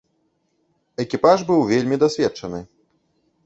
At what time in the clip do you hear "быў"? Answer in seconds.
1.51-1.61